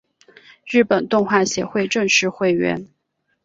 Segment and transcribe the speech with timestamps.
[0.65, 2.87] 日本动画协会正式会员。